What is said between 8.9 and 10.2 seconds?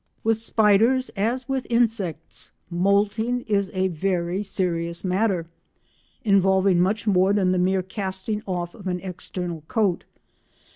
external coat.